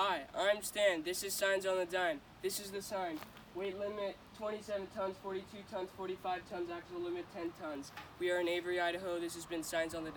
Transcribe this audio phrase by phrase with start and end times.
[0.00, 1.02] Hi, I'm Stan.
[1.02, 2.20] This is Signs on the Dime.
[2.40, 3.18] This is the sign.
[3.56, 7.90] Weight limit 27 tons, 42 tons, 45 tons, actual limit 10 tons.
[8.20, 9.18] We are in Avery, Idaho.
[9.18, 10.06] This has been Signs on the Dime.